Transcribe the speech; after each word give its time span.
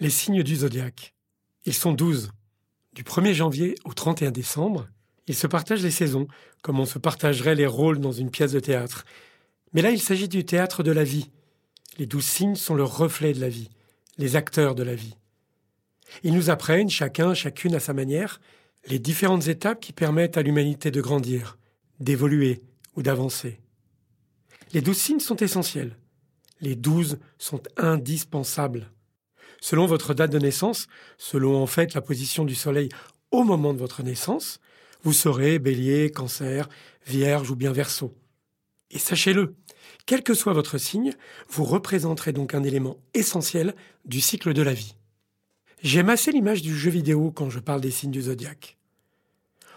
Les 0.00 0.10
signes 0.10 0.42
du 0.42 0.56
zodiaque. 0.56 1.14
Ils 1.64 1.74
sont 1.74 1.92
douze. 1.92 2.32
Du 2.92 3.02
1er 3.02 3.32
janvier 3.32 3.74
au 3.84 3.94
31 3.94 4.30
décembre, 4.30 4.88
ils 5.26 5.34
se 5.34 5.46
partagent 5.46 5.82
les 5.82 5.90
saisons, 5.90 6.28
comme 6.62 6.80
on 6.80 6.84
se 6.84 6.98
partagerait 6.98 7.54
les 7.54 7.66
rôles 7.66 8.00
dans 8.00 8.12
une 8.12 8.30
pièce 8.30 8.52
de 8.52 8.60
théâtre. 8.60 9.04
Mais 9.72 9.82
là, 9.82 9.90
il 9.90 10.00
s'agit 10.00 10.28
du 10.28 10.44
théâtre 10.44 10.82
de 10.82 10.92
la 10.92 11.04
vie. 11.04 11.30
Les 11.98 12.06
douze 12.06 12.26
signes 12.26 12.56
sont 12.56 12.74
le 12.74 12.84
reflet 12.84 13.32
de 13.32 13.40
la 13.40 13.48
vie, 13.48 13.70
les 14.18 14.36
acteurs 14.36 14.74
de 14.74 14.82
la 14.82 14.94
vie. 14.94 15.16
Ils 16.22 16.34
nous 16.34 16.50
apprennent, 16.50 16.90
chacun, 16.90 17.34
chacune 17.34 17.74
à 17.74 17.80
sa 17.80 17.94
manière, 17.94 18.40
les 18.86 18.98
différentes 18.98 19.48
étapes 19.48 19.80
qui 19.80 19.92
permettent 19.92 20.36
à 20.36 20.42
l'humanité 20.42 20.90
de 20.90 21.00
grandir, 21.00 21.58
d'évoluer 22.00 22.62
ou 22.96 23.02
d'avancer. 23.02 23.60
Les 24.72 24.80
douze 24.80 24.98
signes 24.98 25.20
sont 25.20 25.36
essentiels. 25.36 25.96
Les 26.60 26.74
douze 26.74 27.18
sont 27.38 27.62
indispensables. 27.76 28.90
Selon 29.60 29.86
votre 29.86 30.14
date 30.14 30.32
de 30.32 30.38
naissance, 30.38 30.86
selon 31.16 31.56
en 31.56 31.66
fait 31.66 31.94
la 31.94 32.00
position 32.00 32.44
du 32.44 32.54
Soleil 32.54 32.88
au 33.30 33.44
moment 33.44 33.74
de 33.74 33.78
votre 33.78 34.02
naissance, 34.02 34.60
vous 35.02 35.12
serez 35.12 35.58
bélier, 35.58 36.10
cancer, 36.10 36.68
vierge 37.06 37.50
ou 37.50 37.56
bien 37.56 37.72
verso. 37.72 38.14
Et 38.90 38.98
sachez-le, 38.98 39.54
quel 40.06 40.22
que 40.22 40.34
soit 40.34 40.52
votre 40.52 40.78
signe, 40.78 41.12
vous 41.48 41.64
représenterez 41.64 42.32
donc 42.32 42.54
un 42.54 42.62
élément 42.62 42.96
essentiel 43.14 43.74
du 44.04 44.20
cycle 44.20 44.54
de 44.54 44.62
la 44.62 44.72
vie. 44.72 44.94
J'aime 45.82 46.08
assez 46.08 46.32
l'image 46.32 46.62
du 46.62 46.76
jeu 46.76 46.90
vidéo 46.90 47.30
quand 47.30 47.50
je 47.50 47.60
parle 47.60 47.80
des 47.80 47.90
signes 47.90 48.10
du 48.10 48.22
zodiaque. 48.22 48.78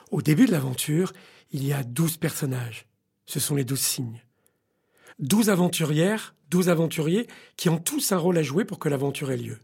Au 0.09 0.21
début 0.21 0.45
de 0.45 0.51
l'aventure, 0.51 1.13
il 1.51 1.65
y 1.65 1.73
a 1.73 1.83
douze 1.83 2.17
personnages. 2.17 2.85
Ce 3.25 3.39
sont 3.39 3.55
les 3.55 3.65
douze 3.65 3.81
signes. 3.81 4.21
Douze 5.21 5.51
aventurières, 5.51 6.33
douze 6.49 6.67
aventuriers 6.67 7.27
qui 7.55 7.69
ont 7.69 7.77
tous 7.77 8.11
un 8.11 8.17
rôle 8.17 8.39
à 8.39 8.43
jouer 8.43 8.65
pour 8.65 8.79
que 8.79 8.89
l'aventure 8.89 9.31
ait 9.31 9.37
lieu. 9.37 9.59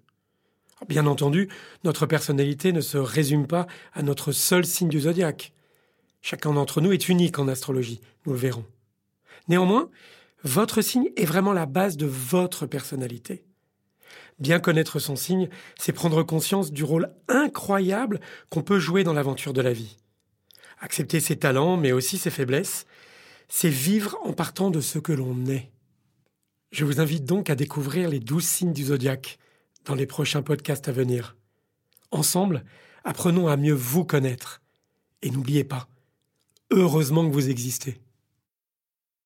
Bien 0.88 1.08
entendu, 1.08 1.50
notre 1.84 2.06
personnalité 2.06 2.72
ne 2.72 2.82
se 2.82 3.00
résume 3.00 3.48
pas 3.48 3.66
à 3.94 4.04
notre 4.04 4.32
seul 4.32 4.66
signe 4.66 4.88
du 4.88 5.02
zodiaque. 5.02 5.54
Chacun 6.22 6.54
d'entre 6.54 6.80
nous 6.80 6.92
est 6.92 7.10
unique 7.10 7.40
en 7.40 7.48
astrologie, 7.48 8.02
nous 8.26 8.34
le 8.34 8.38
verrons. 8.38 8.66
Néanmoins, 9.48 9.90
votre 10.44 10.82
signe 10.82 11.10
est 11.16 11.26
vraiment 11.26 11.54
la 11.54 11.66
base 11.66 11.98
de 11.98 12.06
votre 12.06 12.68
personnalité. 12.68 13.44
Bien 14.38 14.60
connaître 14.60 15.00
son 15.00 15.16
signe, 15.16 15.50
c'est 15.80 15.94
prendre 15.94 16.22
conscience 16.22 16.72
du 16.72 16.84
rôle 16.84 17.10
incroyable 17.28 18.20
qu'on 18.52 18.62
peut 18.62 18.78
jouer 18.78 19.04
dans 19.04 19.14
l'aventure 19.14 19.54
de 19.54 19.62
la 19.62 19.74
vie. 19.74 19.98
Accepter 20.80 21.20
ses 21.20 21.38
talents, 21.38 21.78
mais 21.78 21.92
aussi 21.92 22.20
ses 22.20 22.30
faiblesses, 22.30 22.86
c'est 23.48 23.70
vivre 23.70 24.18
en 24.24 24.34
partant 24.34 24.72
de 24.72 24.82
ce 24.82 25.00
que 25.00 25.14
l'on 25.14 25.46
est. 25.48 25.72
Je 26.72 26.86
vous 26.86 27.00
invite 27.00 27.26
donc 27.26 27.50
à 27.50 27.56
découvrir 27.56 28.10
les 28.10 28.20
douze 28.20 28.46
signes 28.46 28.74
du 28.74 28.86
zodiaque 28.86 29.40
dans 29.86 29.96
les 29.96 30.06
prochains 30.06 30.42
podcasts 30.42 30.90
à 30.90 30.92
venir. 30.92 31.38
Ensemble, 32.12 32.64
apprenons 33.04 33.48
à 33.48 33.58
mieux 33.58 33.74
vous 33.74 34.04
connaître. 34.04 34.62
Et 35.22 35.32
n'oubliez 35.32 35.64
pas, 35.64 35.88
heureusement 36.72 37.28
que 37.28 37.34
vous 37.34 37.50
existez. 37.50 38.00